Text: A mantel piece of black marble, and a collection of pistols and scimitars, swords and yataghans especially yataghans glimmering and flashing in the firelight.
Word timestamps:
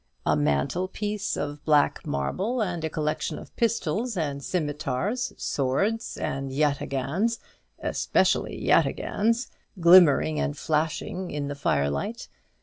A 0.25 0.35
mantel 0.35 0.87
piece 0.87 1.37
of 1.37 1.63
black 1.63 2.07
marble, 2.07 2.59
and 2.59 2.83
a 2.83 2.89
collection 2.89 3.37
of 3.37 3.55
pistols 3.55 4.17
and 4.17 4.43
scimitars, 4.43 5.31
swords 5.37 6.17
and 6.17 6.49
yataghans 6.51 7.37
especially 7.77 8.59
yataghans 8.59 9.51
glimmering 9.79 10.39
and 10.39 10.57
flashing 10.57 11.29
in 11.29 11.49
the 11.49 11.53
firelight. 11.55 12.29